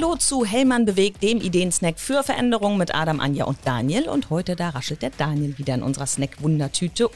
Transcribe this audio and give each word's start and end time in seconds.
Hallo 0.00 0.14
zu 0.14 0.44
Hellmann 0.44 0.84
bewegt, 0.84 1.24
dem 1.24 1.40
Ideensnack 1.40 1.98
für 1.98 2.22
Veränderungen 2.22 2.78
mit 2.78 2.94
Adam, 2.94 3.18
Anja 3.18 3.46
und 3.46 3.58
Daniel. 3.64 4.08
Und 4.08 4.30
heute, 4.30 4.54
da 4.54 4.68
raschelt 4.68 5.02
der 5.02 5.10
Daniel 5.10 5.58
wieder 5.58 5.74
in 5.74 5.82
unserer 5.82 6.06
Snack-Wundertüte 6.06 7.10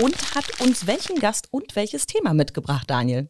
und 0.00 0.34
hat 0.36 0.60
uns 0.60 0.86
welchen 0.86 1.18
Gast 1.18 1.48
und 1.50 1.74
welches 1.74 2.06
Thema 2.06 2.34
mitgebracht, 2.34 2.88
Daniel? 2.88 3.28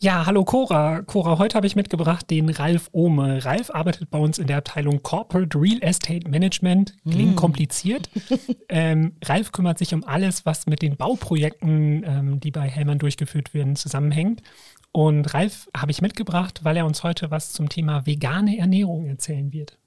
Ja, 0.00 0.26
hallo 0.26 0.44
Cora. 0.44 1.02
Cora, 1.02 1.38
heute 1.38 1.56
habe 1.56 1.66
ich 1.66 1.74
mitgebracht 1.74 2.30
den 2.30 2.50
Ralf 2.50 2.90
Ohme. 2.92 3.44
Ralf 3.44 3.70
arbeitet 3.70 4.10
bei 4.10 4.18
uns 4.18 4.38
in 4.38 4.46
der 4.46 4.58
Abteilung 4.58 5.02
Corporate 5.02 5.58
Real 5.58 5.78
Estate 5.80 6.28
Management. 6.28 6.94
Klingt 7.10 7.32
mm. 7.32 7.36
kompliziert. 7.36 8.10
ähm, 8.68 9.16
Ralf 9.24 9.50
kümmert 9.52 9.78
sich 9.78 9.94
um 9.94 10.04
alles, 10.04 10.46
was 10.46 10.66
mit 10.66 10.82
den 10.82 10.96
Bauprojekten, 10.96 12.04
ähm, 12.06 12.40
die 12.40 12.50
bei 12.52 12.68
Hellmann 12.68 12.98
durchgeführt 12.98 13.54
werden, 13.54 13.74
zusammenhängt. 13.74 14.42
Und 14.92 15.32
Ralf 15.34 15.68
habe 15.76 15.90
ich 15.90 16.02
mitgebracht, 16.02 16.60
weil 16.64 16.76
er 16.76 16.86
uns 16.86 17.02
heute 17.02 17.30
was 17.30 17.52
zum 17.52 17.68
Thema 17.68 18.06
vegane 18.06 18.58
Ernährung 18.58 19.06
erzählen 19.06 19.52
wird. 19.52 19.78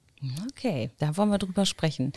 Okay, 0.48 0.90
da 0.98 1.16
wollen 1.16 1.30
wir 1.30 1.38
drüber 1.38 1.66
sprechen. 1.66 2.12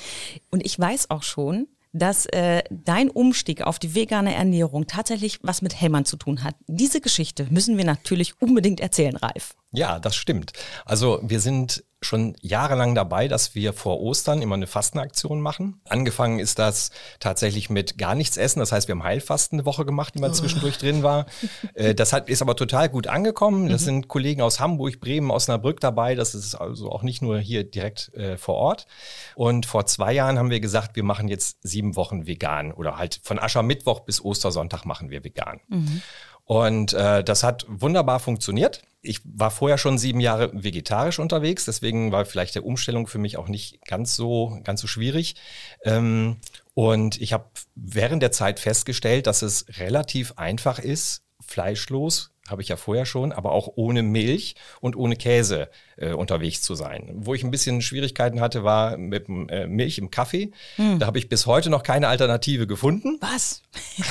Und 0.52 0.64
ich 0.66 0.80
weiß 0.80 1.10
auch 1.10 1.24
schon, 1.24 1.68
dass 1.96 2.26
äh, 2.28 2.62
dein 2.70 3.10
Umstieg 3.10 3.62
auf 3.62 3.80
die 3.80 3.96
vegane 3.96 4.36
Ernährung 4.36 4.86
tatsächlich 4.86 5.40
was 5.44 5.62
mit 5.62 5.80
Hellmann 5.80 6.06
zu 6.06 6.18
tun 6.18 6.44
hat. 6.44 6.56
Diese 6.68 7.00
Geschichte 7.00 7.48
müssen 7.50 7.78
wir 7.78 7.86
natürlich 7.86 8.40
unbedingt 8.42 8.82
erzählen, 8.82 9.16
Ralf. 9.16 9.56
Ja, 9.72 9.98
das 10.00 10.16
stimmt. 10.16 10.52
Also 10.84 11.22
wir 11.24 11.40
sind 11.40 11.86
schon 12.06 12.36
jahrelang 12.42 12.96
dabei, 12.96 13.28
dass 13.28 13.56
wir 13.56 13.74
vor 13.74 14.00
Ostern 14.00 14.42
immer 14.42 14.56
eine 14.56 14.68
Fastenaktion 14.68 15.42
machen. 15.42 15.82
Angefangen 15.90 16.40
ist 16.40 16.60
das 16.60 16.92
tatsächlich 17.20 17.70
mit 17.70 17.98
gar 17.98 18.16
nichts 18.16 18.38
essen. 18.38 18.60
Das 18.60 18.72
heißt, 18.72 18.88
wir 18.88 18.96
haben 18.96 19.04
Heilfasten 19.04 19.60
eine 19.60 19.66
Woche 19.66 19.86
gemacht, 19.86 20.16
die 20.16 20.20
mal 20.20 20.30
oh. 20.30 20.34
zwischendurch 20.34 20.78
drin 20.78 21.04
war. 21.04 21.26
Äh, 21.74 21.96
das 21.96 22.14
hat, 22.14 22.30
ist 22.30 22.42
aber 22.42 22.56
total 22.56 22.90
gut 22.90 23.08
angekommen. 23.08 23.70
Das 23.70 23.82
mhm. 23.82 23.86
sind 23.86 24.08
Kollegen 24.08 24.42
aus 24.42 24.60
Hamburg, 24.60 25.00
Bremen, 25.00 25.32
Osnabrück 25.32 25.80
dabei. 25.80 26.16
Das 26.16 26.36
ist 26.36 26.56
also 26.56 26.92
auch 26.92 27.02
nicht 27.02 27.22
nur 27.22 27.40
hier 27.40 27.64
direkt 27.64 28.14
äh, 28.14 28.38
vor 28.38 28.56
Ort. 28.56 28.88
Und 29.36 29.66
vor 29.66 29.86
zwei 29.86 30.14
Jahren 30.14 30.38
haben 30.38 30.50
wir 30.50 30.60
gesagt, 30.60 30.96
wir 30.96 31.04
machen 31.04 31.28
jetzt 31.28 31.58
sieben 31.64 31.96
Wochen 31.96 32.28
vegan 32.28 32.72
oder 32.72 32.98
halt 32.98 33.20
von 33.24 33.40
Aschermittwoch 33.40 34.02
bis 34.02 34.24
Ostersonntag 34.24 34.86
machen 34.86 35.10
wir 35.10 35.24
vegan. 35.24 35.60
Mhm. 35.68 36.02
Und 36.46 36.94
äh, 36.94 37.24
das 37.24 37.44
hat 37.44 37.66
wunderbar 37.68 38.20
funktioniert. 38.20 38.84
Ich 39.02 39.22
war 39.24 39.52
vorher 39.52 39.78
schon 39.78 39.98
sieben 39.98 40.20
Jahre 40.20 40.52
vegetarisch 40.54 41.20
unterwegs, 41.20 41.66
deswegen 41.66 42.12
war 42.12 42.26
vielleicht 42.26 42.56
der 42.56 42.66
Umstellung 42.66 43.08
für 43.08 43.18
mich 43.18 43.38
auch 43.38 43.48
nicht 43.48 43.84
ganz 43.86 44.16
so, 44.16 44.60
ganz 44.64 44.82
so 44.82 44.88
schwierig. 44.88 45.36
Ähm, 45.84 46.38
und 46.74 47.20
ich 47.22 47.34
habe 47.34 47.46
während 47.76 48.22
der 48.22 48.32
Zeit 48.32 48.60
festgestellt, 48.60 49.28
dass 49.28 49.42
es 49.42 49.66
relativ 49.80 50.34
einfach 50.38 50.80
ist, 50.80 51.24
fleischlos 51.40 52.35
habe 52.48 52.62
ich 52.62 52.68
ja 52.68 52.76
vorher 52.76 53.06
schon, 53.06 53.32
aber 53.32 53.52
auch 53.52 53.70
ohne 53.76 54.04
Milch 54.04 54.56
und 54.82 54.96
ohne 54.96 55.16
Käse 55.16 55.70
äh, 55.98 56.12
unterwegs 56.12 56.62
zu 56.62 56.76
sein. 56.76 57.12
Wo 57.16 57.34
ich 57.34 57.44
ein 57.44 57.52
bisschen 57.52 57.82
Schwierigkeiten 57.82 58.40
hatte, 58.40 58.64
war 58.64 58.98
mit 58.98 59.28
äh, 59.30 59.68
Milch 59.68 59.98
im 59.98 60.12
Kaffee. 60.12 60.52
Hm. 60.76 61.00
Da 61.00 61.08
habe 61.08 61.18
ich 61.18 61.30
bis 61.30 61.46
heute 61.46 61.70
noch 61.70 61.84
keine 61.84 62.08
Alternative 62.08 62.68
gefunden. 62.68 63.18
Was? 63.22 63.62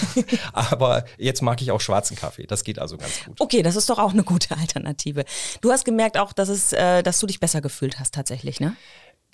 aber 0.53 1.05
jetzt 1.19 1.43
mag 1.43 1.63
ich 1.63 1.71
auch 1.71 1.81
schwarzen 1.81 2.17
Kaffee. 2.17 2.47
Das 2.47 2.65
geht 2.65 2.79
also 2.79 2.97
ganz 2.97 3.25
gut. 3.25 3.41
Okay, 3.41 3.63
das 3.63 3.77
ist 3.77 3.89
doch 3.89 3.99
auch 3.99 4.13
eine 4.13 4.25
gute 4.25 4.57
Alternative. 4.57 5.25
Du 5.61 5.71
hast 5.71 5.85
gemerkt 5.85 6.19
auch, 6.19 6.33
dass, 6.33 6.49
es, 6.49 6.73
äh, 6.73 7.03
dass 7.03 7.21
du 7.21 7.27
dich 7.27 7.41
besser 7.41 7.61
gefühlt 7.61 7.99
hast 8.01 8.15
tatsächlich, 8.15 8.61
ne? 8.61 8.77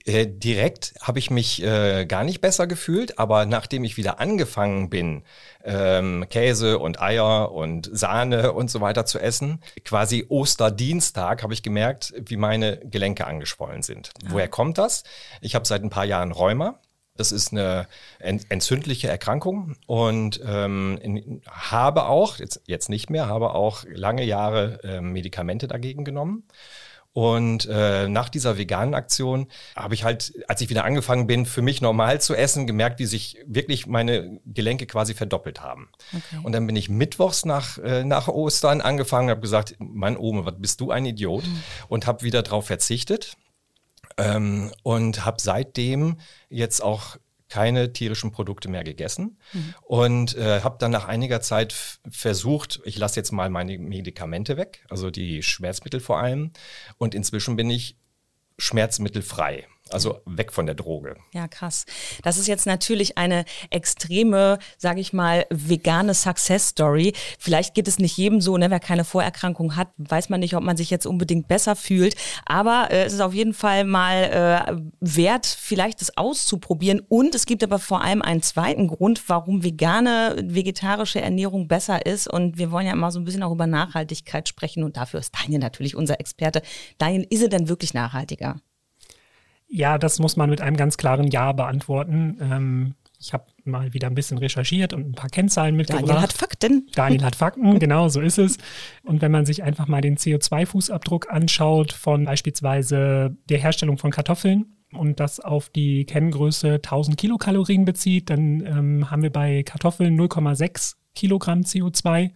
Äh, 0.07 0.27
direkt 0.27 0.95
habe 1.03 1.19
ich 1.19 1.31
mich 1.31 1.63
äh, 1.63 2.07
gar 2.07 2.25
nicht 2.25 2.41
besser 2.41 2.67
gefühlt, 2.67 3.19
aber 3.19 3.45
nachdem 3.45 3.85
ich 3.85 3.97
wieder 3.97 4.19
angefangen 4.19 4.89
bin, 4.89 5.25
ähm, 5.63 6.25
Käse 6.31 6.79
und 6.79 7.03
Eier 7.03 7.53
und 7.53 7.91
Sahne 7.93 8.53
und 8.53 8.71
so 8.71 8.81
weiter 8.81 9.05
zu 9.05 9.19
essen, 9.19 9.61
quasi 9.85 10.25
Osterdienstag, 10.29 11.43
habe 11.43 11.53
ich 11.53 11.63
gemerkt, 11.63 12.15
wie 12.17 12.37
meine 12.37 12.79
Gelenke 12.79 13.27
angeschwollen 13.27 13.83
sind. 13.83 14.13
Ja. 14.23 14.31
Woher 14.31 14.49
kommt 14.49 14.79
das? 14.79 15.05
Ich 15.43 15.55
habe 15.55 15.67
seit 15.67 15.83
ein 15.83 15.91
paar 15.91 16.07
Jahren 16.07 16.33
Rheuma. 16.33 16.81
Das 17.17 17.33
ist 17.33 17.53
eine 17.53 17.87
entzündliche 18.19 19.09
Erkrankung 19.09 19.77
und 19.87 20.41
ähm, 20.43 21.43
habe 21.47 22.07
auch, 22.07 22.39
jetzt, 22.39 22.63
jetzt 22.65 22.89
nicht 22.89 23.11
mehr, 23.11 23.27
habe 23.27 23.53
auch 23.53 23.85
lange 23.93 24.25
Jahre 24.25 24.83
äh, 24.85 25.03
Medikamente 25.03 25.69
dagegen 25.69 26.07
genommen. 26.07 26.45
Und 27.13 27.67
äh, 27.67 28.09
nach 28.09 28.29
dieser 28.29 28.57
veganen 28.57 28.95
Aktion 28.95 29.49
habe 29.75 29.95
ich 29.95 30.05
halt, 30.05 30.33
als 30.47 30.61
ich 30.61 30.71
wieder 30.71 30.85
angefangen 30.85 31.27
bin, 31.27 31.45
für 31.45 31.63
mich 31.63 31.81
normal 31.81 32.21
zu 32.21 32.35
essen, 32.35 32.69
gemerkt, 32.69 33.01
wie 33.01 33.07
sich 33.07 33.37
wirklich 33.47 33.89
meine 33.89 34.41
Gelenke 34.47 34.87
quasi 34.87 35.15
verdoppelt 35.15 35.61
haben. 35.61 35.89
Okay. 36.13 36.41
Und 36.45 36.53
dann 36.53 36.67
bin 36.69 36.77
ich 36.77 36.89
mittwochs 36.89 37.45
nach, 37.45 37.79
äh, 37.79 38.05
nach 38.05 38.29
Ostern 38.29 38.81
angefangen 38.81 39.27
und 39.27 39.31
habe 39.33 39.41
gesagt, 39.41 39.75
Mann, 39.81 40.17
Ome, 40.17 40.47
was 40.47 40.55
bist 40.59 40.81
du 40.81 40.93
ein 40.93 41.05
Idiot? 41.05 41.45
Mhm. 41.45 41.63
Und 41.89 42.07
habe 42.07 42.23
wieder 42.23 42.43
darauf 42.43 42.67
verzichtet. 42.67 43.37
Ähm, 44.17 44.71
und 44.85 45.25
habe 45.25 45.39
seitdem 45.41 46.19
jetzt 46.49 46.81
auch 46.81 47.17
keine 47.51 47.93
tierischen 47.93 48.33
Produkte 48.33 48.69
mehr 48.69 48.85
gegessen 48.85 49.39
mhm. 49.53 49.75
und 49.83 50.37
äh, 50.37 50.63
habe 50.63 50.79
dann 50.79 50.91
nach 50.91 51.07
einiger 51.07 51.43
Zeit 51.43 51.75
versucht, 52.09 52.81
ich 52.85 52.97
lasse 52.97 53.21
jetzt 53.21 53.33
mal 53.33 53.51
meine 53.51 53.77
Medikamente 53.79 54.57
weg, 54.57 54.87
also 54.89 55.11
die 55.11 55.43
Schmerzmittel 55.43 56.01
vor 56.01 56.21
allem. 56.21 56.53
Und 56.97 57.15
inzwischen 57.15 57.57
bin 57.57 57.69
ich 57.69 57.99
schmerzmittelfrei. 58.57 59.67
Also 59.93 60.21
weg 60.25 60.53
von 60.53 60.67
der 60.67 60.75
Droge. 60.75 61.17
Ja, 61.33 61.49
krass. 61.49 61.85
Das 62.23 62.39
ist 62.39 62.47
jetzt 62.47 62.67
natürlich 62.67 63.19
eine 63.19 63.45
extreme, 63.71 64.59
sage 64.79 65.01
ich 65.01 65.13
mal, 65.13 65.47
vegane 65.51 66.15
Success 66.15 66.69
Story. 66.69 67.13
Vielleicht 67.39 67.75
geht 67.75 67.89
es 67.89 67.99
nicht 67.99 68.17
jedem 68.17 68.41
so, 68.41 68.57
ne? 68.57 68.71
wer 68.71 68.81
keine 68.81 69.05
Vorerkrankung 69.05 69.77
hat, 69.77 69.89
weiß 69.99 70.29
man 70.29 70.41
nicht, 70.41 70.55
ob 70.55 70.63
man 70.63 70.77
sich 70.77 70.91
jetzt 70.91 71.07
unbedingt 71.07 71.49
besser 71.49 71.77
fühlt. 71.77 72.15
Aber 72.47 72.89
äh, 72.91 73.05
es 73.05 73.13
ist 73.13 73.21
auf 73.21 73.35
jeden 73.35 73.55
Fall 73.55 73.85
mal 73.85 74.23
äh, 74.69 74.77
wert, 75.01 75.47
vielleicht 75.47 76.01
das 76.01 76.17
auszuprobieren. 76.17 77.01
Und 77.09 77.35
es 77.35 77.47
gibt 77.47 77.65
aber 77.65 77.79
vor 77.79 78.03
allem 78.03 78.23
einen 78.23 78.43
zweiten 78.43 78.89
Grund, 78.89 79.29
warum 79.29 79.65
vegane, 79.65 80.37
vegetarische 80.43 81.21
Ernährung 81.21 81.69
besser 81.69 82.07
ist. 82.07 82.29
Und 82.29 82.59
wir 82.59 82.71
wollen 82.71 82.87
ja 82.87 82.93
immer 82.93 83.11
so 83.11 83.19
ein 83.19 83.25
bisschen 83.25 83.43
auch 83.43 83.53
über 83.53 83.67
Nachhaltigkeit 83.67 84.49
sprechen. 84.49 84.85
Und 84.85 84.97
dafür 84.97 85.21
ist 85.21 85.35
Daniel 85.35 85.61
natürlich 85.61 85.97
unser 85.97 86.21
Experte. 86.21 86.63
Daniel, 86.99 87.27
ist 87.31 87.43
er 87.43 87.49
denn 87.49 87.69
wirklich 87.69 87.95
nachhaltiger? 87.95 88.57
Ja, 89.71 89.99
das 89.99 90.19
muss 90.19 90.37
man 90.37 90.51
mit 90.51 90.61
einem 90.61 90.77
ganz 90.77 90.97
klaren 90.97 91.29
Ja 91.29 91.53
beantworten. 91.53 92.37
Ähm, 92.41 92.95
ich 93.21 93.33
habe 93.33 93.45
mal 93.65 93.93
wieder 93.93 94.09
ein 94.09 94.15
bisschen 94.15 94.39
recherchiert 94.39 94.93
und 94.93 95.11
ein 95.11 95.13
paar 95.13 95.31
Kennzahlen 95.31 95.77
mitgebracht. 95.77 96.09
Daniel 96.09 96.23
hat 96.23 96.33
Fakten. 96.33 96.89
Daniel 96.95 97.23
hat 97.23 97.37
Fakten, 97.37 97.79
genau, 97.79 98.09
so 98.09 98.21
ist 98.21 98.39
es. 98.39 98.57
Und 99.05 99.23
wenn 99.23 99.31
man 99.31 99.47
sich 99.47 99.63
einfach 99.63 99.87
mal 99.87 100.01
den 100.01 100.17
CO2-Fußabdruck 100.17 101.29
anschaut 101.29 101.93
von 101.93 102.25
beispielsweise 102.25 103.37
der 103.49 103.59
Herstellung 103.59 103.99
von 103.99 104.11
Kartoffeln 104.11 104.77
und 104.93 105.21
das 105.21 105.39
auf 105.39 105.69
die 105.69 106.05
Kenngröße 106.05 106.75
1000 106.77 107.17
Kilokalorien 107.17 107.85
bezieht, 107.85 108.31
dann 108.31 108.65
ähm, 108.67 109.11
haben 109.11 109.23
wir 109.23 109.31
bei 109.31 109.63
Kartoffeln 109.63 110.19
0,6 110.19 110.97
Kilogramm 111.15 111.61
CO2 111.61 112.31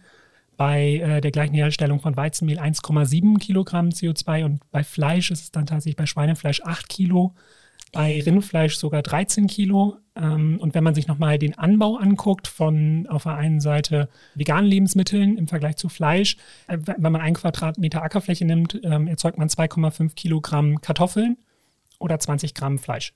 bei 0.57 0.95
äh, 0.95 1.21
der 1.21 1.31
gleichen 1.31 1.53
Herstellung 1.53 1.99
von 1.99 2.15
Weizenmehl 2.15 2.59
1,7 2.59 3.39
Kilogramm 3.39 3.89
CO2 3.89 4.45
und 4.45 4.71
bei 4.71 4.83
Fleisch 4.83 5.31
ist 5.31 5.41
es 5.41 5.51
dann 5.51 5.65
tatsächlich 5.65 5.97
bei 5.97 6.05
Schweinefleisch 6.05 6.61
8 6.61 6.89
Kilo, 6.89 7.33
bei 7.91 8.21
Rindfleisch 8.21 8.77
sogar 8.77 9.01
13 9.01 9.47
Kilo. 9.47 9.97
Ähm, 10.15 10.59
und 10.59 10.75
wenn 10.75 10.83
man 10.83 10.95
sich 10.95 11.07
nochmal 11.07 11.39
den 11.39 11.57
Anbau 11.57 11.97
anguckt 11.97 12.47
von 12.47 13.07
auf 13.07 13.23
der 13.23 13.35
einen 13.35 13.59
Seite 13.59 14.09
veganen 14.35 14.69
Lebensmitteln 14.69 15.37
im 15.37 15.47
Vergleich 15.47 15.77
zu 15.77 15.89
Fleisch, 15.89 16.37
äh, 16.67 16.77
wenn 16.79 17.11
man 17.11 17.21
einen 17.21 17.35
Quadratmeter 17.35 18.03
Ackerfläche 18.03 18.45
nimmt, 18.45 18.79
ähm, 18.83 19.07
erzeugt 19.07 19.37
man 19.37 19.49
2,5 19.49 20.15
Kilogramm 20.15 20.81
Kartoffeln 20.81 21.37
oder 21.99 22.19
20 22.19 22.53
Gramm 22.53 22.79
Fleisch. 22.79 23.13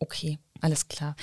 Okay, 0.00 0.38
alles 0.60 0.88
klar. 0.88 1.16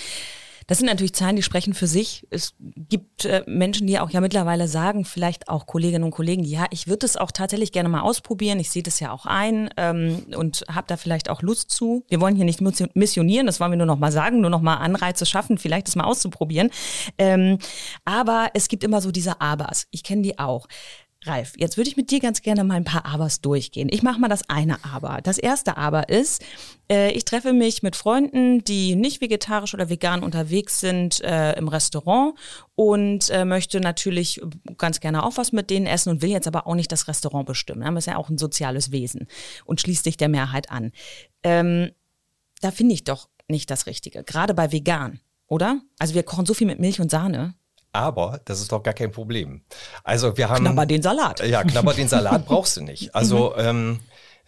Das 0.67 0.79
sind 0.79 0.87
natürlich 0.87 1.13
Zahlen, 1.13 1.35
die 1.35 1.43
sprechen 1.43 1.73
für 1.73 1.87
sich. 1.87 2.25
Es 2.29 2.55
gibt 2.59 3.25
äh, 3.25 3.43
Menschen, 3.45 3.87
die 3.87 3.99
auch 3.99 4.09
ja 4.09 4.21
mittlerweile 4.21 4.67
sagen, 4.67 5.05
vielleicht 5.05 5.47
auch 5.47 5.67
Kolleginnen 5.67 6.03
und 6.03 6.11
Kollegen, 6.11 6.43
ja, 6.43 6.65
ich 6.71 6.87
würde 6.87 7.05
es 7.05 7.17
auch 7.17 7.31
tatsächlich 7.31 7.71
gerne 7.71 7.89
mal 7.89 8.01
ausprobieren. 8.01 8.59
Ich 8.59 8.71
sehe 8.71 8.83
das 8.83 8.99
ja 8.99 9.11
auch 9.11 9.25
ein 9.25 9.69
ähm, 9.77 10.25
und 10.35 10.65
habe 10.69 10.87
da 10.87 10.97
vielleicht 10.97 11.29
auch 11.29 11.41
Lust 11.41 11.71
zu. 11.71 12.03
Wir 12.09 12.19
wollen 12.19 12.35
hier 12.35 12.45
nicht 12.45 12.61
missionieren, 12.61 13.45
das 13.45 13.59
wollen 13.59 13.71
wir 13.71 13.77
nur 13.77 13.85
noch 13.85 13.99
mal 13.99 14.11
sagen, 14.11 14.41
nur 14.41 14.49
noch 14.49 14.61
mal 14.61 14.77
Anreize 14.77 15.25
schaffen, 15.25 15.57
vielleicht 15.57 15.87
das 15.87 15.95
mal 15.95 16.05
auszuprobieren. 16.05 16.71
Ähm, 17.17 17.59
aber 18.03 18.49
es 18.53 18.67
gibt 18.67 18.83
immer 18.83 19.01
so 19.01 19.11
diese 19.11 19.41
Abers. 19.41 19.87
Ich 19.91 20.03
kenne 20.03 20.23
die 20.23 20.39
auch. 20.39 20.67
Ralf, 21.25 21.53
jetzt 21.57 21.77
würde 21.77 21.89
ich 21.89 21.97
mit 21.97 22.11
dir 22.11 22.19
ganz 22.19 22.41
gerne 22.41 22.63
mal 22.63 22.75
ein 22.75 22.83
paar 22.83 23.05
Abers 23.05 23.41
durchgehen. 23.41 23.89
Ich 23.91 24.03
mache 24.03 24.19
mal 24.19 24.27
das 24.27 24.47
eine 24.49 24.77
Aber. 24.85 25.21
Das 25.23 25.37
erste 25.37 25.77
Aber 25.77 26.09
ist, 26.09 26.43
ich 26.87 27.25
treffe 27.25 27.51
mich 27.51 27.81
mit 27.81 27.95
Freunden, 27.95 28.63
die 28.63 28.95
nicht 28.95 29.19
vegetarisch 29.19 29.73
oder 29.73 29.89
vegan 29.89 30.21
unterwegs 30.21 30.79
sind 30.79 31.19
äh, 31.21 31.53
im 31.53 31.67
Restaurant 31.67 32.35
und 32.75 33.29
äh, 33.29 33.43
möchte 33.43 33.79
natürlich 33.79 34.39
ganz 34.77 34.99
gerne 34.99 35.23
auch 35.23 35.37
was 35.37 35.51
mit 35.51 35.71
denen 35.71 35.87
essen 35.87 36.09
und 36.09 36.21
will 36.21 36.29
jetzt 36.29 36.47
aber 36.47 36.67
auch 36.67 36.75
nicht 36.75 36.91
das 36.91 37.07
Restaurant 37.07 37.47
bestimmen. 37.47 37.81
Das 37.81 38.03
ist 38.03 38.11
ja 38.11 38.17
auch 38.17 38.29
ein 38.29 38.37
soziales 38.37 38.91
Wesen 38.91 39.27
und 39.65 39.81
schließt 39.81 40.03
sich 40.03 40.17
der 40.17 40.29
Mehrheit 40.29 40.69
an. 40.69 40.91
Ähm, 41.41 41.91
da 42.61 42.69
finde 42.69 42.93
ich 42.93 43.03
doch 43.03 43.29
nicht 43.47 43.71
das 43.71 43.87
Richtige, 43.87 44.23
gerade 44.23 44.53
bei 44.53 44.71
vegan, 44.71 45.19
oder? 45.47 45.81
Also 45.97 46.13
wir 46.13 46.23
kochen 46.23 46.45
so 46.45 46.53
viel 46.53 46.67
mit 46.67 46.79
Milch 46.79 47.01
und 47.01 47.09
Sahne. 47.09 47.55
aber 47.93 48.41
das 48.45 48.61
ist 48.61 48.71
doch 48.71 48.83
gar 48.83 48.93
kein 48.93 49.11
Problem. 49.11 49.63
Also 50.03 50.37
wir 50.37 50.49
haben. 50.49 50.65
Knabber 50.65 50.85
den 50.85 51.01
Salat. 51.01 51.39
Ja, 51.47 51.63
knabber 51.63 51.93
den 51.93 52.07
Salat 52.07 52.45
brauchst 52.47 52.77
du 52.77 52.81
nicht. 52.81 53.15
Also 53.15 53.55
ähm, 53.57 54.01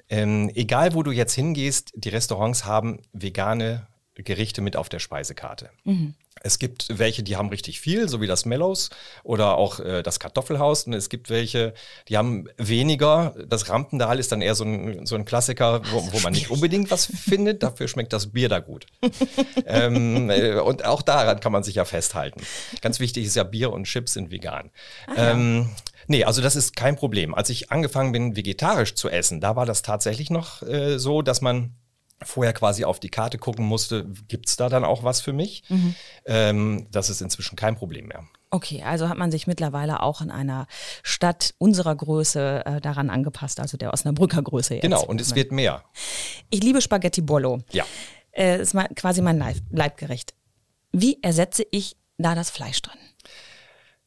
ähm, 0.09 0.51
egal 0.55 0.93
wo 0.93 1.03
du 1.03 1.11
jetzt 1.11 1.33
hingehst, 1.33 1.91
die 1.95 2.09
Restaurants 2.09 2.65
haben 2.65 2.99
vegane 3.13 3.87
Gerichte 4.15 4.61
mit 4.61 4.75
auf 4.75 4.89
der 4.89 4.99
Speisekarte. 4.99 5.69
Mhm. 5.83 6.15
Es 6.41 6.59
gibt 6.59 6.97
welche, 6.97 7.23
die 7.23 7.35
haben 7.35 7.49
richtig 7.49 7.79
viel, 7.79 8.07
so 8.07 8.21
wie 8.21 8.27
das 8.27 8.45
Mellows 8.45 8.89
oder 9.23 9.57
auch 9.57 9.79
äh, 9.79 10.03
das 10.03 10.19
Kartoffelhaus. 10.19 10.83
Und 10.83 10.93
es 10.93 11.09
gibt 11.09 11.29
welche, 11.29 11.73
die 12.07 12.17
haben 12.17 12.47
weniger. 12.57 13.35
Das 13.47 13.69
Rampendal 13.69 14.19
ist 14.19 14.31
dann 14.31 14.41
eher 14.41 14.55
so 14.55 14.63
ein, 14.63 15.05
so 15.05 15.15
ein 15.15 15.25
Klassiker, 15.25 15.81
wo, 15.91 16.11
wo 16.11 16.19
man 16.19 16.33
nicht 16.33 16.51
unbedingt 16.51 16.91
was 16.91 17.05
findet. 17.05 17.63
Dafür 17.63 17.87
schmeckt 17.87 18.13
das 18.13 18.27
Bier 18.27 18.49
da 18.49 18.59
gut. 18.59 18.85
ähm, 19.65 20.29
äh, 20.29 20.59
und 20.59 20.85
auch 20.85 21.01
daran 21.01 21.39
kann 21.39 21.51
man 21.51 21.63
sich 21.63 21.75
ja 21.75 21.85
festhalten. 21.85 22.41
Ganz 22.81 22.99
wichtig 22.99 23.25
ist 23.25 23.35
ja, 23.35 23.43
Bier 23.43 23.71
und 23.71 23.85
Chips 23.85 24.13
sind 24.13 24.31
vegan. 24.31 24.69
Ah, 25.07 25.13
ja. 25.15 25.31
ähm, 25.31 25.69
Nee, 26.07 26.23
also 26.23 26.41
das 26.41 26.55
ist 26.55 26.75
kein 26.75 26.95
Problem. 26.95 27.35
Als 27.35 27.49
ich 27.49 27.71
angefangen 27.71 28.11
bin, 28.11 28.35
vegetarisch 28.35 28.95
zu 28.95 29.09
essen, 29.09 29.41
da 29.41 29.55
war 29.55 29.65
das 29.65 29.81
tatsächlich 29.81 30.29
noch 30.29 30.63
äh, 30.63 30.97
so, 30.97 31.21
dass 31.21 31.41
man 31.41 31.75
vorher 32.23 32.53
quasi 32.53 32.83
auf 32.83 32.99
die 32.99 33.09
Karte 33.09 33.37
gucken 33.37 33.65
musste, 33.65 34.05
gibt 34.27 34.47
es 34.47 34.55
da 34.55 34.69
dann 34.69 34.83
auch 34.83 35.03
was 35.03 35.21
für 35.21 35.33
mich? 35.33 35.63
Mhm. 35.69 35.95
Ähm, 36.25 36.87
das 36.91 37.09
ist 37.09 37.21
inzwischen 37.21 37.55
kein 37.55 37.75
Problem 37.75 38.07
mehr. 38.07 38.23
Okay, 38.49 38.81
also 38.83 39.09
hat 39.09 39.17
man 39.17 39.29
sich 39.29 39.45
mittlerweile 39.45 40.01
auch 40.01 40.21
in 40.21 40.31
einer 40.31 40.67
Stadt 41.03 41.53
unserer 41.57 41.95
Größe 41.95 42.65
äh, 42.65 42.81
daran 42.81 43.09
angepasst, 43.09 43.59
also 43.59 43.77
der 43.77 43.93
Osnabrücker 43.93 44.41
Größe 44.41 44.75
jetzt. 44.75 44.83
Genau, 44.83 45.03
und 45.03 45.19
es 45.19 45.35
wird 45.35 45.51
mehr. 45.51 45.83
Ich 46.49 46.63
liebe 46.63 46.81
Spaghetti 46.81 47.21
Bollo. 47.21 47.59
Ja. 47.71 47.85
Äh, 48.31 48.61
ist 48.61 48.73
mal, 48.73 48.87
quasi 48.95 49.21
mein 49.21 49.37
Leib 49.37 49.57
Leibgericht. 49.69 50.33
Wie 50.91 51.21
ersetze 51.21 51.65
ich 51.69 51.97
da 52.17 52.35
das 52.35 52.49
Fleisch 52.49 52.81
drin? 52.81 52.97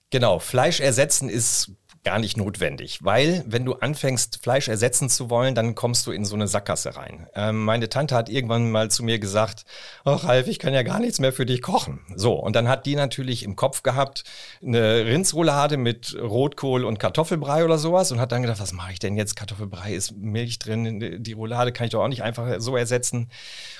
Genau, 0.08 0.38
Fleisch 0.38 0.80
ersetzen 0.80 1.28
ist 1.28 1.72
gar 2.02 2.18
nicht 2.18 2.38
notwendig, 2.38 3.04
weil 3.04 3.44
wenn 3.46 3.66
du 3.66 3.74
anfängst, 3.74 4.40
Fleisch 4.42 4.68
ersetzen 4.68 5.10
zu 5.10 5.28
wollen, 5.28 5.54
dann 5.54 5.74
kommst 5.74 6.06
du 6.06 6.12
in 6.12 6.24
so 6.24 6.34
eine 6.34 6.48
Sackgasse 6.48 6.96
rein. 6.96 7.26
Ähm, 7.34 7.62
meine 7.64 7.90
Tante 7.90 8.14
hat 8.14 8.30
irgendwann 8.30 8.70
mal 8.70 8.90
zu 8.90 9.04
mir 9.04 9.18
gesagt, 9.18 9.64
ach 10.04 10.24
Ralf, 10.24 10.46
ich 10.46 10.58
kann 10.58 10.72
ja 10.72 10.82
gar 10.82 10.98
nichts 10.98 11.18
mehr 11.18 11.32
für 11.32 11.44
dich 11.44 11.60
kochen. 11.60 12.00
So, 12.16 12.32
und 12.34 12.56
dann 12.56 12.68
hat 12.68 12.86
die 12.86 12.96
natürlich 12.96 13.42
im 13.42 13.54
Kopf 13.54 13.82
gehabt, 13.82 14.24
eine 14.64 15.04
Rindsroulade 15.04 15.76
mit 15.76 16.16
Rotkohl 16.18 16.84
und 16.84 16.98
Kartoffelbrei 16.98 17.64
oder 17.66 17.76
sowas 17.76 18.10
und 18.12 18.18
hat 18.18 18.32
dann 18.32 18.42
gedacht, 18.42 18.60
was 18.60 18.72
mache 18.72 18.92
ich 18.92 18.98
denn 18.98 19.16
jetzt? 19.16 19.36
Kartoffelbrei 19.36 19.92
ist 19.92 20.16
Milch 20.16 20.58
drin, 20.58 21.22
die 21.22 21.32
Roulade 21.32 21.72
kann 21.72 21.84
ich 21.84 21.92
doch 21.92 22.02
auch 22.02 22.08
nicht 22.08 22.22
einfach 22.22 22.60
so 22.60 22.76
ersetzen. 22.76 23.28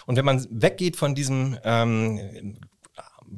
Und 0.04 0.16
wenn 0.16 0.26
man 0.26 0.46
weggeht 0.50 0.96
von 0.96 1.14
diesem 1.14 1.58
ähm, 1.64 2.58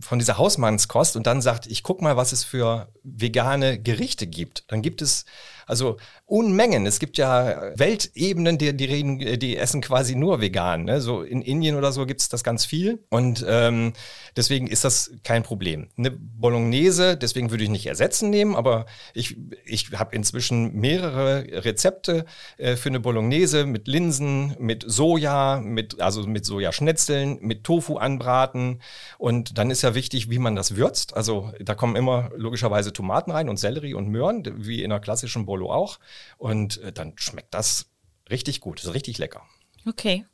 von 0.00 0.18
dieser 0.18 0.38
Hausmannskost 0.38 1.16
und 1.16 1.26
dann 1.26 1.42
sagt, 1.42 1.66
ich 1.66 1.82
guck 1.82 2.00
mal, 2.00 2.16
was 2.16 2.32
es 2.32 2.44
für 2.44 2.88
vegane 3.02 3.80
Gerichte 3.80 4.26
gibt, 4.26 4.64
dann 4.68 4.82
gibt 4.82 5.02
es 5.02 5.24
also 5.66 5.96
Unmengen. 6.26 6.86
Es 6.86 6.98
gibt 6.98 7.18
ja 7.18 7.72
Weltebenen, 7.76 8.58
die, 8.58 8.76
die, 8.76 8.84
reden, 8.84 9.18
die 9.38 9.56
essen 9.56 9.80
quasi 9.80 10.14
nur 10.14 10.40
vegan. 10.40 10.84
Ne? 10.84 11.00
So 11.00 11.22
in 11.22 11.42
Indien 11.42 11.76
oder 11.76 11.92
so 11.92 12.06
gibt 12.06 12.20
es 12.20 12.28
das 12.28 12.44
ganz 12.44 12.64
viel. 12.64 13.04
Und 13.10 13.44
ähm, 13.48 13.92
deswegen 14.36 14.66
ist 14.66 14.84
das 14.84 15.12
kein 15.24 15.42
Problem. 15.42 15.88
Eine 15.96 16.10
Bolognese, 16.10 17.16
deswegen 17.16 17.50
würde 17.50 17.64
ich 17.64 17.70
nicht 17.70 17.86
ersetzen 17.86 18.30
nehmen, 18.30 18.56
aber 18.56 18.86
ich, 19.14 19.36
ich 19.64 19.92
habe 19.92 20.14
inzwischen 20.14 20.74
mehrere 20.74 21.64
Rezepte 21.64 22.24
äh, 22.56 22.76
für 22.76 22.88
eine 22.88 23.00
Bolognese 23.00 23.66
mit 23.66 23.88
Linsen, 23.88 24.56
mit 24.58 24.84
Soja, 24.86 25.60
mit, 25.62 26.00
also 26.00 26.26
mit 26.26 26.44
Sojaschnetzeln, 26.44 27.38
mit 27.40 27.64
Tofu 27.64 27.96
anbraten. 27.96 28.80
Und 29.18 29.58
dann 29.58 29.70
ist 29.70 29.82
ja 29.82 29.94
wichtig, 29.94 30.30
wie 30.30 30.38
man 30.38 30.56
das 30.56 30.76
würzt. 30.76 31.16
Also 31.16 31.52
da 31.60 31.74
kommen 31.74 31.96
immer 31.96 32.30
logischerweise 32.36 32.92
Tomaten 32.92 33.30
rein 33.30 33.48
und 33.48 33.58
Sellerie 33.58 33.94
und 33.94 34.08
Möhren, 34.08 34.42
wie 34.56 34.82
in 34.82 34.90
einer 34.90 35.00
klassischen 35.00 35.44
Bolognese. 35.44 35.51
Bolo 35.52 35.70
auch. 35.70 35.98
Und 36.38 36.80
äh, 36.80 36.92
dann 36.92 37.12
schmeckt 37.16 37.52
das 37.52 37.86
richtig 38.30 38.62
gut, 38.62 38.82
ist 38.82 38.94
richtig 38.94 39.18
lecker. 39.18 39.42
Okay. 39.86 40.24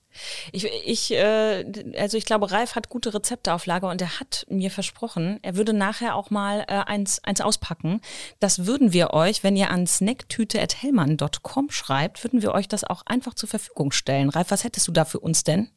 Ich, 0.52 0.64
ich 0.64 1.10
äh, 1.12 1.64
also 1.98 2.16
ich 2.16 2.24
glaube, 2.24 2.50
Ralf 2.50 2.76
hat 2.76 2.88
gute 2.88 3.12
Rezepte 3.12 3.52
auf 3.52 3.66
Lager 3.66 3.90
und 3.90 4.00
er 4.00 4.20
hat 4.20 4.46
mir 4.48 4.70
versprochen, 4.70 5.38
er 5.42 5.56
würde 5.56 5.72
nachher 5.74 6.14
auch 6.14 6.30
mal 6.30 6.60
äh, 6.60 6.84
eins, 6.86 7.22
eins 7.24 7.40
auspacken. 7.40 8.00
Das 8.40 8.64
würden 8.64 8.92
wir 8.92 9.12
euch, 9.12 9.44
wenn 9.44 9.54
ihr 9.54 9.70
an 9.70 9.86
snacktüte.hellmann.com 9.86 11.70
schreibt, 11.70 12.24
würden 12.24 12.42
wir 12.42 12.52
euch 12.52 12.68
das 12.68 12.84
auch 12.84 13.02
einfach 13.06 13.34
zur 13.34 13.48
Verfügung 13.48 13.92
stellen. 13.92 14.30
Ralf, 14.30 14.50
was 14.50 14.64
hättest 14.64 14.88
du 14.88 14.92
da 14.92 15.04
für 15.04 15.20
uns 15.20 15.44
denn? 15.44 15.68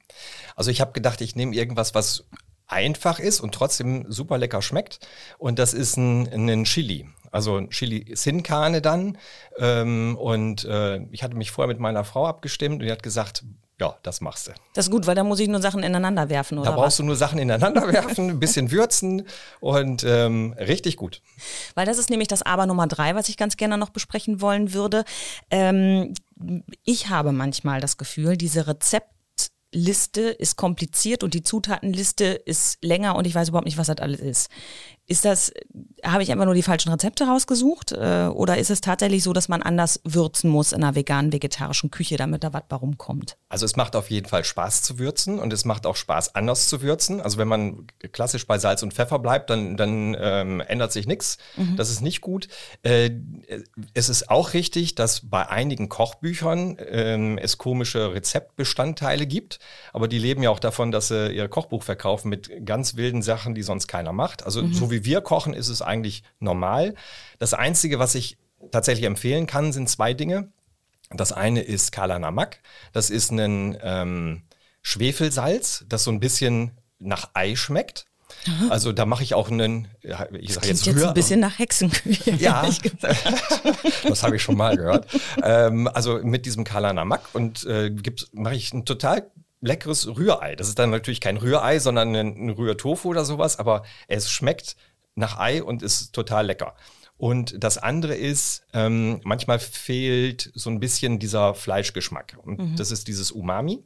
Also 0.55 0.71
ich 0.71 0.81
habe 0.81 0.93
gedacht, 0.93 1.21
ich 1.21 1.35
nehme 1.35 1.55
irgendwas, 1.55 1.93
was 1.93 2.25
einfach 2.67 3.19
ist 3.19 3.41
und 3.41 3.53
trotzdem 3.53 4.05
super 4.07 4.37
lecker 4.37 4.61
schmeckt. 4.61 4.99
Und 5.39 5.59
das 5.59 5.73
ist 5.73 5.97
ein, 5.97 6.49
ein 6.49 6.63
Chili. 6.63 7.07
Also 7.31 7.61
Chili 7.67 8.11
Sin 8.15 8.43
Carne 8.43 8.81
dann. 8.81 9.17
Ähm, 9.57 10.17
und 10.17 10.65
äh, 10.65 10.99
ich 11.11 11.23
hatte 11.23 11.35
mich 11.35 11.51
vorher 11.51 11.67
mit 11.67 11.79
meiner 11.79 12.03
Frau 12.03 12.27
abgestimmt 12.27 12.81
und 12.81 12.85
die 12.85 12.91
hat 12.91 13.03
gesagt, 13.03 13.43
ja, 13.81 13.97
das 14.03 14.21
machst 14.21 14.47
du. 14.47 14.51
Das 14.75 14.85
ist 14.85 14.91
gut, 14.91 15.07
weil 15.07 15.15
da 15.15 15.23
muss 15.23 15.39
ich 15.39 15.47
nur 15.47 15.59
Sachen 15.59 15.81
ineinander 15.81 16.29
werfen, 16.29 16.59
oder? 16.59 16.69
Da 16.69 16.75
brauchst 16.75 16.85
was? 16.85 16.97
du 16.97 17.03
nur 17.03 17.15
Sachen 17.15 17.39
ineinander 17.39 17.87
werfen, 17.91 18.29
ein 18.29 18.39
bisschen 18.39 18.69
würzen 18.69 19.27
und 19.59 20.03
ähm, 20.03 20.53
richtig 20.59 20.97
gut. 20.97 21.23
Weil 21.73 21.87
das 21.87 21.97
ist 21.97 22.11
nämlich 22.11 22.27
das 22.27 22.43
Aber 22.43 22.67
Nummer 22.67 22.85
drei, 22.85 23.15
was 23.15 23.27
ich 23.27 23.37
ganz 23.37 23.57
gerne 23.57 23.79
noch 23.79 23.89
besprechen 23.89 24.39
wollen 24.39 24.73
würde. 24.73 25.03
Ähm, 25.49 26.13
ich 26.83 27.09
habe 27.09 27.31
manchmal 27.31 27.81
das 27.81 27.97
Gefühl, 27.97 28.37
diese 28.37 28.67
Rezeptliste 28.67 30.21
ist 30.29 30.57
kompliziert 30.57 31.23
und 31.23 31.33
die 31.33 31.41
Zutatenliste 31.41 32.25
ist 32.25 32.83
länger 32.83 33.15
und 33.15 33.25
ich 33.25 33.33
weiß 33.33 33.49
überhaupt 33.49 33.65
nicht, 33.65 33.79
was 33.79 33.87
das 33.87 33.97
alles 33.97 34.19
ist. 34.19 34.49
Ist 35.11 35.25
das, 35.25 35.51
habe 36.05 36.23
ich 36.23 36.31
einfach 36.31 36.45
nur 36.45 36.53
die 36.53 36.63
falschen 36.63 36.89
Rezepte 36.89 37.25
rausgesucht? 37.25 37.91
Äh, 37.91 38.27
oder 38.27 38.57
ist 38.57 38.69
es 38.69 38.79
tatsächlich 38.79 39.23
so, 39.23 39.33
dass 39.33 39.49
man 39.49 39.61
anders 39.61 39.99
würzen 40.05 40.49
muss 40.49 40.71
in 40.71 40.85
einer 40.85 40.95
veganen, 40.95 41.33
vegetarischen 41.33 41.91
Küche, 41.91 42.15
damit 42.15 42.45
da 42.45 42.53
was 42.53 42.63
bei 42.69 42.77
rumkommt? 42.77 43.35
Also 43.49 43.65
es 43.65 43.75
macht 43.75 43.97
auf 43.97 44.09
jeden 44.09 44.29
Fall 44.29 44.45
Spaß 44.45 44.83
zu 44.83 44.99
würzen 44.99 45.37
und 45.37 45.51
es 45.51 45.65
macht 45.65 45.85
auch 45.85 45.97
Spaß, 45.97 46.33
anders 46.33 46.69
zu 46.69 46.81
würzen. 46.81 47.19
Also 47.19 47.37
wenn 47.39 47.49
man 47.49 47.87
klassisch 48.13 48.47
bei 48.47 48.57
Salz 48.57 48.83
und 48.83 48.93
Pfeffer 48.93 49.19
bleibt, 49.19 49.49
dann, 49.49 49.75
dann 49.75 50.15
ähm, 50.17 50.61
ändert 50.61 50.93
sich 50.93 51.07
nichts. 51.07 51.37
Mhm. 51.57 51.75
Das 51.75 51.89
ist 51.89 51.99
nicht 51.99 52.21
gut. 52.21 52.47
Äh, 52.83 53.09
es 53.93 54.07
ist 54.07 54.29
auch 54.29 54.53
richtig, 54.53 54.95
dass 54.95 55.29
bei 55.29 55.49
einigen 55.49 55.89
Kochbüchern 55.89 56.77
äh, 56.77 57.35
es 57.41 57.57
komische 57.57 58.13
Rezeptbestandteile 58.13 59.27
gibt, 59.27 59.59
aber 59.91 60.07
die 60.07 60.19
leben 60.19 60.41
ja 60.41 60.51
auch 60.51 60.59
davon, 60.59 60.93
dass 60.93 61.09
sie 61.09 61.33
ihr 61.33 61.49
Kochbuch 61.49 61.83
verkaufen 61.83 62.29
mit 62.29 62.65
ganz 62.65 62.95
wilden 62.95 63.21
Sachen, 63.21 63.55
die 63.55 63.63
sonst 63.63 63.87
keiner 63.87 64.13
macht. 64.13 64.45
Also 64.45 64.63
mhm. 64.63 64.73
so 64.73 64.89
wie 64.89 65.00
wir 65.03 65.21
kochen, 65.21 65.53
ist 65.53 65.67
es 65.67 65.81
eigentlich 65.81 66.23
normal. 66.39 66.95
Das 67.39 67.53
Einzige, 67.53 67.99
was 67.99 68.15
ich 68.15 68.37
tatsächlich 68.71 69.05
empfehlen 69.05 69.47
kann, 69.47 69.73
sind 69.73 69.89
zwei 69.89 70.13
Dinge. 70.13 70.49
Das 71.09 71.31
eine 71.31 71.61
ist 71.61 71.91
Kala 71.91 72.19
Namak. 72.19 72.59
Das 72.93 73.09
ist 73.09 73.31
ein 73.31 73.77
ähm, 73.81 74.43
Schwefelsalz, 74.81 75.85
das 75.87 76.03
so 76.03 76.11
ein 76.11 76.19
bisschen 76.19 76.71
nach 76.99 77.31
Ei 77.33 77.55
schmeckt. 77.55 78.05
Also 78.69 78.91
da 78.91 79.05
mache 79.05 79.23
ich 79.23 79.33
auch 79.33 79.51
einen, 79.51 79.87
ich 80.01 80.53
sage 80.53 80.67
jetzt, 80.67 80.85
jetzt 80.85 81.03
ein 81.03 81.13
bisschen 81.13 81.39
nach 81.39 81.59
Hexenküche. 81.59 82.31
Ja, 82.39 82.67
das 84.07 84.23
habe 84.23 84.37
ich 84.37 84.41
schon 84.41 84.55
mal 84.55 84.77
gehört. 84.77 85.05
Ähm, 85.43 85.87
also 85.87 86.19
mit 86.23 86.45
diesem 86.45 86.63
Kala 86.63 86.93
Namak 86.93 87.21
und 87.33 87.65
äh, 87.65 87.91
mache 88.31 88.55
ich 88.55 88.73
ein 88.73 88.85
total 88.85 89.29
leckeres 89.61 90.07
Rührei. 90.07 90.55
Das 90.55 90.67
ist 90.67 90.79
dann 90.79 90.89
natürlich 90.89 91.21
kein 91.21 91.37
Rührei, 91.37 91.79
sondern 91.79 92.15
ein, 92.15 92.49
Rührtofu 92.49 93.09
oder 93.09 93.25
sowas, 93.25 93.59
aber 93.59 93.83
es 94.07 94.31
schmeckt 94.31 94.75
nach 95.15 95.37
Ei 95.39 95.63
und 95.63 95.83
ist 95.83 96.13
total 96.13 96.45
lecker. 96.45 96.75
Und 97.17 97.63
das 97.63 97.77
andere 97.77 98.15
ist, 98.15 98.63
ähm, 98.73 99.21
manchmal 99.23 99.59
fehlt 99.59 100.51
so 100.55 100.71
ein 100.71 100.79
bisschen 100.79 101.19
dieser 101.19 101.53
Fleischgeschmack. 101.53 102.37
Und 102.41 102.59
mhm. 102.59 102.75
das 102.75 102.89
ist 102.89 103.07
dieses 103.07 103.31
Umami. 103.31 103.83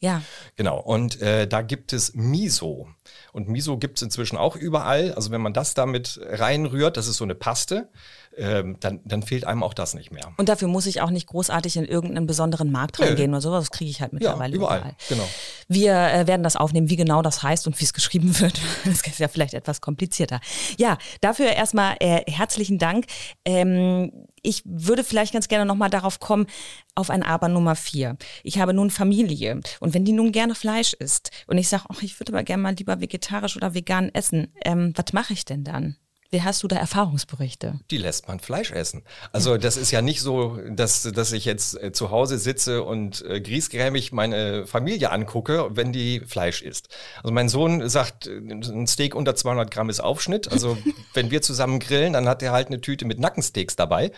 Ja. 0.00 0.22
Genau. 0.56 0.78
Und 0.80 1.20
äh, 1.22 1.46
da 1.46 1.62
gibt 1.62 1.92
es 1.92 2.14
Miso. 2.14 2.88
Und 3.32 3.48
Miso 3.48 3.78
gibt 3.78 3.98
es 3.98 4.02
inzwischen 4.02 4.36
auch 4.36 4.56
überall. 4.56 5.14
Also 5.14 5.30
wenn 5.30 5.40
man 5.40 5.52
das 5.52 5.74
damit 5.74 6.20
reinrührt, 6.22 6.96
das 6.96 7.06
ist 7.06 7.16
so 7.18 7.24
eine 7.24 7.34
Paste 7.34 7.88
ähm, 8.36 8.76
dann, 8.80 9.00
dann 9.04 9.22
fehlt 9.22 9.46
einem 9.46 9.62
auch 9.62 9.74
das 9.74 9.94
nicht 9.94 10.10
mehr. 10.10 10.32
Und 10.36 10.48
dafür 10.48 10.68
muss 10.68 10.86
ich 10.86 11.00
auch 11.00 11.10
nicht 11.10 11.26
großartig 11.26 11.76
in 11.76 11.84
irgendeinen 11.84 12.26
besonderen 12.26 12.70
Markt 12.70 13.00
reingehen 13.00 13.30
oder 13.30 13.40
sowas. 13.40 13.64
Das 13.64 13.70
kriege 13.70 13.90
ich 13.90 14.00
halt 14.00 14.12
mittlerweile 14.12 14.52
ja, 14.52 14.56
überall. 14.56 14.78
überall. 14.78 14.96
Genau. 15.08 15.28
Wir 15.68 15.94
äh, 15.94 16.26
werden 16.26 16.42
das 16.42 16.56
aufnehmen, 16.56 16.90
wie 16.90 16.96
genau 16.96 17.22
das 17.22 17.42
heißt 17.42 17.66
und 17.66 17.80
wie 17.80 17.84
es 17.84 17.92
geschrieben 17.94 18.38
wird. 18.38 18.60
Das 18.84 19.02
ist 19.02 19.18
ja 19.18 19.28
vielleicht 19.28 19.54
etwas 19.54 19.80
komplizierter. 19.80 20.40
Ja, 20.78 20.98
dafür 21.20 21.46
erstmal 21.46 21.96
äh, 22.00 22.22
herzlichen 22.30 22.78
Dank. 22.78 23.06
Ähm, 23.44 24.12
ich 24.42 24.62
würde 24.64 25.02
vielleicht 25.02 25.32
ganz 25.32 25.48
gerne 25.48 25.66
nochmal 25.66 25.90
darauf 25.90 26.20
kommen, 26.20 26.46
auf 26.94 27.10
ein 27.10 27.22
Aber 27.22 27.48
Nummer 27.48 27.74
vier. 27.74 28.16
Ich 28.44 28.58
habe 28.58 28.72
nun 28.72 28.90
Familie 28.90 29.60
und 29.80 29.92
wenn 29.92 30.04
die 30.04 30.12
nun 30.12 30.30
gerne 30.30 30.54
Fleisch 30.54 30.92
isst 30.92 31.30
und 31.46 31.58
ich 31.58 31.68
sage, 31.68 31.84
oh, 31.88 31.96
ich 32.00 32.18
würde 32.20 32.32
aber 32.32 32.44
gerne 32.44 32.62
mal 32.62 32.74
lieber 32.74 33.00
vegetarisch 33.00 33.56
oder 33.56 33.74
vegan 33.74 34.10
essen, 34.14 34.52
ähm, 34.64 34.92
was 34.94 35.12
mache 35.12 35.32
ich 35.32 35.44
denn 35.44 35.64
dann? 35.64 35.96
Hast 36.40 36.62
du 36.62 36.68
da 36.68 36.76
Erfahrungsberichte? 36.76 37.80
Die 37.90 37.98
lässt 37.98 38.28
man 38.28 38.40
Fleisch 38.40 38.70
essen. 38.70 39.02
Also 39.32 39.56
das 39.56 39.76
ist 39.76 39.90
ja 39.90 40.02
nicht 40.02 40.20
so, 40.20 40.58
dass, 40.70 41.02
dass 41.02 41.32
ich 41.32 41.44
jetzt 41.44 41.82
äh, 41.82 41.92
zu 41.92 42.10
Hause 42.10 42.38
sitze 42.38 42.82
und 42.82 43.24
äh, 43.24 43.40
griesgrämig 43.40 44.12
meine 44.12 44.66
Familie 44.66 45.10
angucke, 45.10 45.68
wenn 45.70 45.92
die 45.92 46.20
Fleisch 46.20 46.62
isst. 46.62 46.88
Also 47.22 47.32
mein 47.32 47.48
Sohn 47.48 47.88
sagt, 47.88 48.26
äh, 48.26 48.38
ein 48.38 48.86
Steak 48.86 49.14
unter 49.14 49.34
200 49.34 49.70
Gramm 49.70 49.90
ist 49.90 50.00
Aufschnitt. 50.00 50.50
Also 50.50 50.76
wenn 51.14 51.30
wir 51.30 51.42
zusammen 51.42 51.80
grillen, 51.80 52.12
dann 52.12 52.28
hat 52.28 52.42
er 52.42 52.52
halt 52.52 52.68
eine 52.68 52.80
Tüte 52.80 53.04
mit 53.04 53.18
Nackensteaks 53.18 53.76
dabei. 53.76 54.12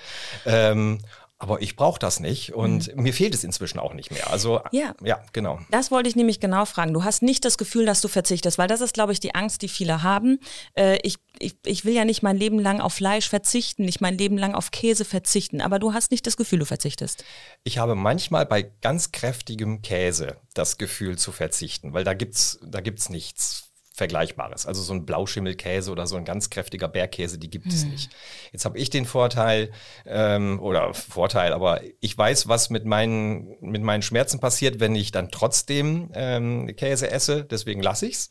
Ähm, 0.46 1.00
aber 1.40 1.62
ich 1.62 1.76
brauche 1.76 2.00
das 2.00 2.18
nicht 2.18 2.52
und 2.52 2.94
mhm. 2.94 3.02
mir 3.04 3.14
fehlt 3.14 3.32
es 3.32 3.44
inzwischen 3.44 3.78
auch 3.78 3.94
nicht 3.94 4.10
mehr. 4.10 4.30
Also 4.30 4.60
ja. 4.72 4.94
ja, 5.02 5.20
genau. 5.32 5.60
Das 5.70 5.92
wollte 5.92 6.08
ich 6.08 6.16
nämlich 6.16 6.40
genau 6.40 6.64
fragen. 6.64 6.92
Du 6.92 7.04
hast 7.04 7.22
nicht 7.22 7.44
das 7.44 7.58
Gefühl, 7.58 7.86
dass 7.86 8.00
du 8.00 8.08
verzichtest, 8.08 8.58
weil 8.58 8.66
das 8.66 8.80
ist, 8.80 8.92
glaube 8.92 9.12
ich, 9.12 9.20
die 9.20 9.36
Angst, 9.36 9.62
die 9.62 9.68
viele 9.68 10.02
haben. 10.02 10.40
Äh, 10.74 10.98
ich, 11.02 11.18
ich, 11.38 11.54
ich 11.64 11.84
will 11.84 11.94
ja 11.94 12.04
nicht 12.04 12.22
mein 12.22 12.36
Leben 12.36 12.58
lang 12.58 12.80
auf 12.80 12.94
Fleisch 12.94 13.28
verzichten, 13.28 13.84
nicht 13.84 14.00
mein 14.00 14.18
Leben 14.18 14.36
lang 14.36 14.54
auf 14.54 14.72
Käse 14.72 15.04
verzichten, 15.04 15.60
aber 15.60 15.78
du 15.78 15.94
hast 15.94 16.10
nicht 16.10 16.26
das 16.26 16.36
Gefühl, 16.36 16.58
du 16.58 16.64
verzichtest. 16.64 17.24
Ich 17.62 17.78
habe 17.78 17.94
manchmal 17.94 18.44
bei 18.44 18.62
ganz 18.62 19.12
kräftigem 19.12 19.80
Käse 19.82 20.38
das 20.54 20.76
Gefühl 20.76 21.18
zu 21.18 21.30
verzichten, 21.30 21.92
weil 21.92 22.02
da 22.02 22.14
gibt's 22.14 22.58
da 22.62 22.80
gibt's 22.80 23.10
nichts 23.10 23.67
Vergleichbares. 23.98 24.64
Also 24.64 24.80
so 24.80 24.94
ein 24.94 25.04
Blauschimmelkäse 25.04 25.90
oder 25.90 26.06
so 26.06 26.16
ein 26.16 26.24
ganz 26.24 26.50
kräftiger 26.50 26.86
Bergkäse, 26.86 27.36
die 27.36 27.50
gibt 27.50 27.66
hm. 27.66 27.72
es 27.72 27.84
nicht. 27.84 28.10
Jetzt 28.52 28.64
habe 28.64 28.78
ich 28.78 28.90
den 28.90 29.04
Vorteil, 29.04 29.72
ähm, 30.06 30.60
oder 30.60 30.94
Vorteil, 30.94 31.52
aber 31.52 31.80
ich 32.00 32.16
weiß, 32.16 32.48
was 32.48 32.70
mit 32.70 32.84
meinen, 32.84 33.56
mit 33.60 33.82
meinen 33.82 34.02
Schmerzen 34.02 34.38
passiert, 34.38 34.78
wenn 34.78 34.94
ich 34.94 35.10
dann 35.10 35.30
trotzdem 35.30 36.10
ähm, 36.14 36.74
Käse 36.76 37.10
esse. 37.10 37.44
Deswegen 37.44 37.82
lasse 37.82 38.06
ich's. 38.06 38.30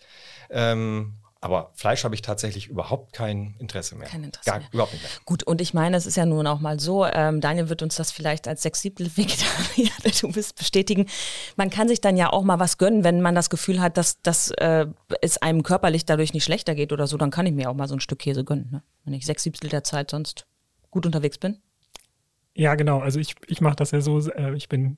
Ähm, 0.49 1.17
aber 1.41 1.71
Fleisch 1.75 2.03
habe 2.03 2.15
ich 2.15 2.21
tatsächlich 2.21 2.67
überhaupt 2.67 3.13
kein 3.13 3.55
Interesse 3.59 3.95
mehr. 3.95 4.07
Kein 4.07 4.23
Interesse 4.23 4.49
Gar, 4.49 4.59
mehr. 4.59 4.67
Überhaupt 4.71 4.93
nicht 4.93 5.03
mehr. 5.03 5.11
Gut, 5.25 5.43
und 5.43 5.61
ich 5.61 5.73
meine, 5.73 5.97
es 5.97 6.05
ist 6.05 6.17
ja 6.17 6.25
nun 6.25 6.47
auch 6.47 6.59
mal 6.59 6.79
so, 6.79 7.05
ähm, 7.05 7.41
Daniel 7.41 7.69
wird 7.69 7.81
uns 7.83 7.95
das 7.95 8.11
vielleicht 8.11 8.47
als 8.47 8.63
Sechsiebtel 8.63 9.09
Vegetarier, 9.15 9.91
du 10.21 10.31
bist 10.31 10.55
bestätigen. 10.55 11.07
Man 11.55 11.69
kann 11.69 11.87
sich 11.87 12.01
dann 12.01 12.17
ja 12.17 12.31
auch 12.31 12.43
mal 12.43 12.59
was 12.59 12.77
gönnen, 12.77 13.03
wenn 13.03 13.21
man 13.21 13.35
das 13.35 13.49
Gefühl 13.49 13.79
hat, 13.79 13.97
dass, 13.97 14.21
dass 14.21 14.51
äh, 14.51 14.87
es 15.21 15.37
einem 15.37 15.63
körperlich 15.63 16.05
dadurch 16.05 16.33
nicht 16.33 16.43
schlechter 16.43 16.75
geht 16.75 16.91
oder 16.91 17.07
so, 17.07 17.17
dann 17.17 17.31
kann 17.31 17.45
ich 17.45 17.53
mir 17.53 17.69
auch 17.69 17.75
mal 17.75 17.87
so 17.87 17.95
ein 17.95 17.99
Stück 17.99 18.19
Käse 18.19 18.43
gönnen. 18.43 18.69
Ne? 18.71 18.83
Wenn 19.05 19.13
ich 19.13 19.25
Sechsiebtel 19.25 19.69
der 19.69 19.83
Zeit 19.83 20.11
sonst 20.11 20.47
gut 20.89 21.05
unterwegs 21.05 21.37
bin. 21.37 21.59
Ja, 22.55 22.73
genau. 22.73 22.99
Also 22.99 23.19
ich, 23.19 23.35
ich 23.47 23.61
mache 23.61 23.75
das 23.75 23.91
ja 23.91 24.01
so, 24.01 24.19
äh, 24.31 24.55
ich 24.55 24.67
bin 24.67 24.97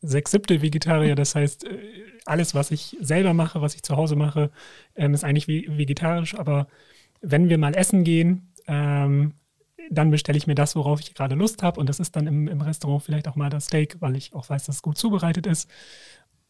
sechs 0.00 0.30
Siebtel 0.30 0.62
Vegetarier. 0.62 1.14
Das 1.14 1.34
heißt, 1.34 1.64
äh, 1.64 1.78
alles, 2.26 2.54
was 2.54 2.70
ich 2.70 2.96
selber 3.00 3.34
mache, 3.34 3.60
was 3.60 3.74
ich 3.74 3.82
zu 3.82 3.96
Hause 3.96 4.16
mache, 4.16 4.50
ähm, 4.96 5.14
ist 5.14 5.24
eigentlich 5.24 5.48
vegetarisch. 5.48 6.34
Aber 6.36 6.68
wenn 7.20 7.48
wir 7.48 7.58
mal 7.58 7.74
essen 7.74 8.04
gehen, 8.04 8.52
ähm, 8.66 9.34
dann 9.90 10.10
bestelle 10.10 10.36
ich 10.36 10.46
mir 10.46 10.54
das, 10.54 10.76
worauf 10.76 11.00
ich 11.00 11.14
gerade 11.14 11.34
Lust 11.34 11.62
habe. 11.62 11.80
Und 11.80 11.88
das 11.88 12.00
ist 12.00 12.14
dann 12.16 12.26
im, 12.26 12.48
im, 12.48 12.60
Restaurant 12.60 13.02
vielleicht 13.02 13.28
auch 13.28 13.36
mal 13.36 13.50
das 13.50 13.66
Steak, 13.66 13.96
weil 14.00 14.16
ich 14.16 14.34
auch 14.34 14.48
weiß, 14.48 14.66
dass 14.66 14.76
es 14.76 14.82
gut 14.82 14.98
zubereitet 14.98 15.46
ist. 15.46 15.68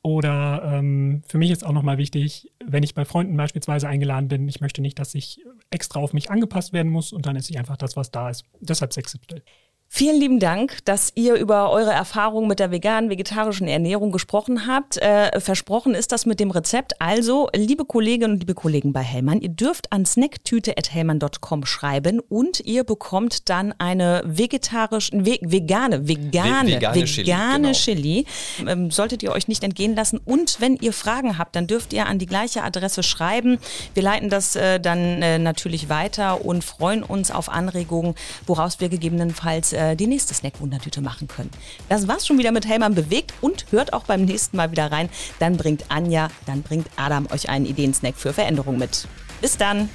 Oder 0.02 0.62
ähm, 0.64 1.22
für 1.26 1.38
mich 1.38 1.50
ist 1.50 1.64
auch 1.64 1.72
nochmal 1.72 1.98
wichtig, 1.98 2.52
wenn 2.64 2.82
ich 2.82 2.94
bei 2.94 3.04
Freunden 3.04 3.36
beispielsweise 3.36 3.88
eingeladen 3.88 4.28
bin, 4.28 4.48
ich 4.48 4.60
möchte 4.60 4.80
nicht, 4.80 4.98
dass 4.98 5.14
ich 5.14 5.44
extra 5.70 6.00
auf 6.00 6.12
mich 6.12 6.30
angepasst 6.30 6.72
werden 6.72 6.90
muss 6.90 7.12
und 7.12 7.26
dann 7.26 7.36
esse 7.36 7.50
ich 7.50 7.58
einfach 7.58 7.76
das, 7.76 7.96
was 7.96 8.10
da 8.10 8.30
ist. 8.30 8.44
Deshalb 8.60 8.92
sechs 8.92 9.12
Siebtel. 9.12 9.42
Vielen 9.90 10.20
lieben 10.20 10.38
Dank, 10.38 10.84
dass 10.84 11.12
ihr 11.14 11.36
über 11.36 11.70
eure 11.70 11.92
Erfahrungen 11.92 12.46
mit 12.46 12.58
der 12.58 12.70
veganen, 12.70 13.08
vegetarischen 13.08 13.66
Ernährung 13.68 14.12
gesprochen 14.12 14.66
habt. 14.66 14.98
Äh, 14.98 15.40
versprochen 15.40 15.94
ist 15.94 16.12
das 16.12 16.26
mit 16.26 16.40
dem 16.40 16.50
Rezept. 16.50 17.00
Also, 17.00 17.48
liebe 17.54 17.86
Kolleginnen 17.86 18.34
und 18.34 18.40
liebe 18.40 18.54
Kollegen 18.54 18.92
bei 18.92 19.00
Hellmann, 19.00 19.40
ihr 19.40 19.48
dürft 19.48 19.90
an 19.90 20.04
snacktüte.hellmann.com 20.04 21.64
schreiben 21.64 22.20
und 22.20 22.60
ihr 22.60 22.84
bekommt 22.84 23.48
dann 23.48 23.74
eine 23.78 24.22
vegetarische, 24.26 25.24
ve 25.24 25.38
vegane, 25.40 26.06
vegane, 26.06 26.74
vegane, 26.74 26.96
vegane 27.06 27.06
Chili. 27.06 27.24
Genau. 27.24 27.72
Chili. 27.72 28.26
Ähm, 28.68 28.90
solltet 28.90 29.22
ihr 29.22 29.32
euch 29.32 29.48
nicht 29.48 29.64
entgehen 29.64 29.96
lassen. 29.96 30.20
Und 30.22 30.60
wenn 30.60 30.76
ihr 30.76 30.92
Fragen 30.92 31.38
habt, 31.38 31.56
dann 31.56 31.66
dürft 31.66 31.94
ihr 31.94 32.06
an 32.06 32.18
die 32.18 32.26
gleiche 32.26 32.62
Adresse 32.62 33.02
schreiben. 33.02 33.58
Wir 33.94 34.02
leiten 34.02 34.28
das 34.28 34.54
äh, 34.54 34.78
dann 34.78 35.22
äh, 35.22 35.38
natürlich 35.38 35.88
weiter 35.88 36.44
und 36.44 36.62
freuen 36.62 37.02
uns 37.02 37.30
auf 37.30 37.48
Anregungen, 37.48 38.14
woraus 38.46 38.80
wir 38.80 38.90
gegebenenfalls 38.90 39.77
äh, 39.78 39.96
die 39.96 40.06
nächste 40.06 40.34
Snack-Wundertüte 40.34 41.00
machen 41.00 41.28
können. 41.28 41.50
Das 41.88 42.08
war's 42.08 42.26
schon 42.26 42.38
wieder 42.38 42.52
mit 42.52 42.66
Hellmann 42.66 42.94
bewegt 42.94 43.32
und 43.40 43.66
hört 43.70 43.92
auch 43.92 44.04
beim 44.04 44.24
nächsten 44.24 44.56
Mal 44.56 44.70
wieder 44.70 44.90
rein. 44.90 45.08
Dann 45.38 45.56
bringt 45.56 45.84
Anja, 45.88 46.28
dann 46.46 46.62
bringt 46.62 46.88
Adam 46.96 47.26
euch 47.30 47.48
einen 47.48 47.66
Ideensnack 47.66 48.16
für 48.16 48.32
Veränderung 48.32 48.78
mit. 48.78 49.06
Bis 49.40 49.56
dann. 49.56 49.88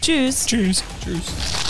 Tschüss. 0.00 0.46
Tschüss. 0.46 0.84
Tschüss. 1.02 1.65